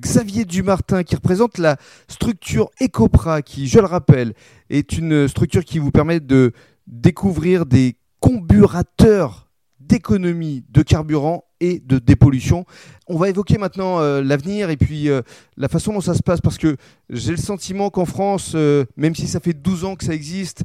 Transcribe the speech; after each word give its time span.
Xavier 0.00 0.44
Dumartin 0.44 1.02
qui 1.02 1.16
représente 1.16 1.58
la 1.58 1.76
structure 2.08 2.70
Ecopra 2.80 3.42
qui, 3.42 3.66
je 3.66 3.78
le 3.78 3.86
rappelle, 3.86 4.34
est 4.70 4.92
une 4.92 5.28
structure 5.28 5.64
qui 5.64 5.78
vous 5.78 5.90
permet 5.90 6.20
de 6.20 6.52
découvrir 6.86 7.66
des 7.66 7.96
comburateurs 8.20 9.48
d'économie 9.80 10.64
de 10.68 10.82
carburant 10.82 11.44
et 11.60 11.80
de 11.80 11.98
dépollution. 11.98 12.64
On 13.06 13.16
va 13.16 13.28
évoquer 13.28 13.58
maintenant 13.58 14.00
euh, 14.00 14.22
l'avenir 14.22 14.70
et 14.70 14.76
puis 14.76 15.08
euh, 15.08 15.22
la 15.56 15.68
façon 15.68 15.92
dont 15.92 16.00
ça 16.00 16.14
se 16.14 16.22
passe 16.22 16.40
parce 16.40 16.58
que 16.58 16.76
j'ai 17.10 17.30
le 17.30 17.38
sentiment 17.38 17.90
qu'en 17.90 18.04
France, 18.04 18.52
euh, 18.54 18.84
même 18.96 19.14
si 19.14 19.26
ça 19.26 19.40
fait 19.40 19.54
12 19.54 19.84
ans 19.84 19.96
que 19.96 20.04
ça 20.04 20.14
existe, 20.14 20.62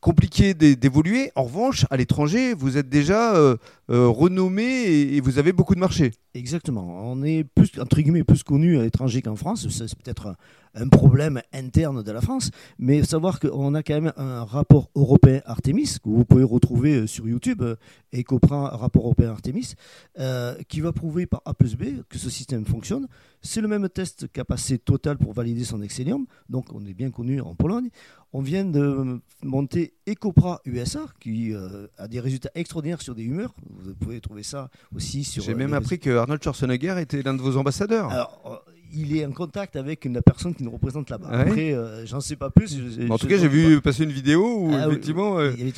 compliqué 0.00 0.54
d'évoluer. 0.54 1.30
En 1.34 1.44
revanche, 1.44 1.86
à 1.90 1.96
l'étranger, 1.96 2.54
vous 2.54 2.76
êtes 2.76 2.88
déjà 2.88 3.34
renommé 3.88 4.62
et, 4.62 5.20
vous 5.20 5.38
avez 5.38 5.52
beaucoup 5.52 5.74
de 5.74 5.80
marchés. 5.80 6.12
Exactement. 6.34 7.10
On 7.10 7.22
est 7.22 7.44
plus, 7.44 7.70
entre 7.80 8.00
guillemets, 8.00 8.24
plus 8.24 8.42
connu 8.42 8.78
à 8.78 8.82
l'étranger 8.82 9.22
qu'en 9.22 9.36
France. 9.36 9.66
C'est 9.70 9.98
peut-être 9.98 10.36
un 10.74 10.88
problème 10.88 11.40
interne 11.52 12.02
de 12.02 12.12
la 12.12 12.20
France, 12.20 12.50
mais 12.78 13.02
savoir 13.02 13.40
qu'on 13.40 13.74
a 13.74 13.82
quand 13.82 14.00
même 14.00 14.12
un 14.16 14.44
rapport 14.44 14.90
européen 14.94 15.40
Artemis, 15.44 15.96
que 16.02 16.08
vous 16.08 16.24
pouvez 16.24 16.44
retrouver 16.44 16.94
euh, 16.94 17.06
sur 17.06 17.28
YouTube, 17.28 17.62
euh, 17.62 17.76
et 18.12 18.24
prend 18.24 18.64
rapport 18.64 19.04
européen 19.04 19.30
Artemis, 19.30 19.74
euh, 20.18 20.54
qui 20.68 20.80
va 20.80 20.92
prouver 20.92 21.26
par 21.26 21.42
A 21.44 21.54
plus 21.54 21.76
B 21.76 22.02
que 22.08 22.18
ce 22.18 22.30
système 22.30 22.64
fonctionne. 22.64 23.08
C'est 23.42 23.60
le 23.60 23.68
même 23.68 23.88
test 23.88 24.30
qu'a 24.32 24.44
passé 24.44 24.78
Total 24.78 25.18
pour 25.18 25.32
valider 25.32 25.64
son 25.64 25.82
Excellium, 25.82 26.26
donc 26.48 26.72
on 26.72 26.84
est 26.86 26.94
bien 26.94 27.10
connu 27.10 27.40
en 27.40 27.54
Pologne. 27.54 27.88
On 28.32 28.42
vient 28.42 28.64
de 28.64 29.20
monter 29.42 29.94
Ecopra 30.08 30.60
USA, 30.66 31.06
qui 31.18 31.54
a 31.96 32.08
des 32.08 32.20
résultats 32.20 32.50
extraordinaires 32.54 33.00
sur 33.00 33.14
des 33.14 33.22
humeurs. 33.22 33.54
Vous 33.78 33.94
pouvez 33.94 34.20
trouver 34.20 34.42
ça 34.42 34.70
aussi 34.94 35.24
sur. 35.24 35.42
J'ai 35.42 35.54
même 35.54 35.74
appris 35.74 35.98
que 35.98 36.10
Arnold 36.10 36.42
Schwarzenegger 36.42 36.96
était 37.00 37.22
l'un 37.22 37.34
de 37.34 37.42
vos 37.42 37.56
ambassadeurs. 37.56 38.10
Alors, 38.10 38.64
il 38.92 39.16
est 39.16 39.24
en 39.24 39.32
contact 39.32 39.76
avec 39.76 40.04
une 40.04 40.20
personne 40.22 40.54
qui 40.54 40.64
nous 40.64 40.70
représente 40.70 41.10
là-bas. 41.10 41.28
Après, 41.30 41.72
euh, 41.72 42.06
j'en 42.06 42.20
sais 42.20 42.36
pas 42.36 42.50
plus. 42.50 42.78
en 43.10 43.18
tout 43.18 43.26
cas, 43.26 43.36
j'ai 43.36 43.48
vu 43.48 43.80
passer 43.80 44.04
une 44.04 44.12
vidéo 44.12 44.60
où 44.60 44.70
ah 44.72 44.86
effectivement, 44.88 45.40
il, 45.40 45.68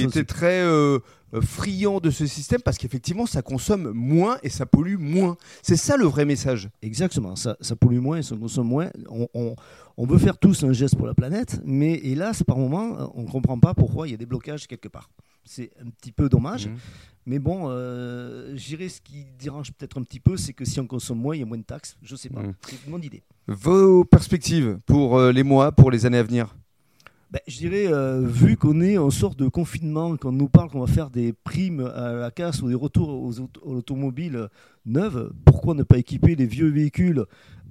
était 0.00 0.24
très 0.24 0.60
euh, 0.62 0.98
euh, 1.34 1.40
friand 1.40 2.00
de 2.00 2.10
ce 2.10 2.26
système 2.26 2.60
parce 2.62 2.78
qu'effectivement, 2.78 3.26
ça 3.26 3.42
consomme 3.42 3.92
moins 3.92 4.38
et 4.42 4.48
ça 4.48 4.66
pollue 4.66 4.96
moins. 4.98 5.36
C'est 5.62 5.76
ça 5.76 5.96
le 5.96 6.06
vrai 6.06 6.24
message. 6.24 6.68
Exactement, 6.82 7.36
ça, 7.36 7.56
pollue 7.78 7.98
moins 7.98 8.18
et 8.18 8.22
ça 8.22 8.36
consomme 8.36 8.68
moins. 8.68 8.90
On, 9.34 9.54
veut 10.06 10.18
faire 10.18 10.38
tous 10.38 10.62
un 10.62 10.72
geste 10.72 10.96
pour 10.96 11.06
la 11.06 11.14
planète, 11.14 11.60
mais 11.64 11.94
hélas, 11.94 12.42
par 12.42 12.56
moment, 12.56 13.10
on 13.14 13.22
ne 13.22 13.28
comprend 13.28 13.58
pas 13.58 13.74
pourquoi 13.74 14.06
il 14.06 14.12
y 14.12 14.14
a 14.14 14.16
des 14.16 14.26
blocages 14.26 14.66
quelque 14.66 14.88
part. 14.88 15.10
C'est 15.44 15.70
un 15.84 15.90
petit 15.90 16.12
peu 16.12 16.28
dommage. 16.28 16.68
Mmh. 16.68 16.76
Mais 17.26 17.38
bon, 17.38 17.66
euh, 17.68 18.54
j'irai 18.56 18.88
ce 18.88 19.00
qui 19.00 19.26
dérange 19.38 19.72
peut-être 19.72 19.98
un 19.98 20.02
petit 20.02 20.20
peu, 20.20 20.36
c'est 20.36 20.52
que 20.52 20.64
si 20.64 20.80
on 20.80 20.86
consomme 20.86 21.18
moins, 21.18 21.34
il 21.34 21.40
y 21.40 21.42
a 21.42 21.46
moins 21.46 21.58
de 21.58 21.62
taxes. 21.62 21.96
Je 22.00 22.14
ne 22.14 22.18
sais 22.18 22.30
pas. 22.30 22.42
Mmh. 22.42 22.54
C'est 22.62 22.88
mon 22.88 23.00
idée. 23.00 23.22
Vos 23.48 24.04
perspectives 24.04 24.78
pour 24.86 25.18
euh, 25.18 25.32
les 25.32 25.42
mois, 25.42 25.72
pour 25.72 25.90
les 25.90 26.06
années 26.06 26.18
à 26.18 26.22
venir? 26.22 26.54
Ben, 27.30 27.40
je 27.46 27.58
dirais, 27.58 27.92
euh, 27.92 28.22
vu 28.22 28.56
qu'on 28.56 28.80
est 28.80 28.96
en 28.96 29.10
sorte 29.10 29.38
de 29.38 29.48
confinement, 29.48 30.16
qu'on 30.16 30.32
nous 30.32 30.48
parle 30.48 30.70
qu'on 30.70 30.80
va 30.80 30.86
faire 30.86 31.10
des 31.10 31.34
primes 31.34 31.80
à 31.94 32.12
la 32.12 32.30
casse 32.30 32.62
ou 32.62 32.68
des 32.68 32.74
retours 32.74 33.10
aux, 33.10 33.40
automobiles 33.62 34.48
neuves, 34.86 35.30
pourquoi 35.44 35.74
ne 35.74 35.82
pas 35.82 35.98
équiper 35.98 36.36
les 36.36 36.46
vieux 36.46 36.68
véhicules 36.70 37.24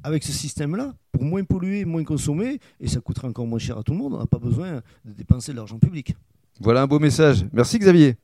avec 0.03 0.23
ce 0.23 0.31
système-là 0.31 0.93
pour 1.11 1.23
moins 1.23 1.43
polluer, 1.43 1.85
moins 1.85 2.03
consommer 2.03 2.59
Et 2.79 2.87
ça 2.87 2.99
coûtera 2.99 3.27
encore 3.27 3.47
moins 3.47 3.57
cher 3.57 3.79
à 3.79 3.83
tout 3.83 3.93
le 3.93 3.97
monde. 3.97 4.13
On 4.13 4.19
n'a 4.19 4.27
pas 4.27 4.37
besoin 4.37 4.81
de 5.05 5.13
dépenser 5.13 5.53
de 5.53 5.57
l'argent 5.57 5.79
public. 5.79 6.15
Voilà 6.59 6.83
un 6.83 6.87
beau 6.87 6.99
message. 6.99 7.45
Merci 7.51 7.79
Xavier. 7.79 8.15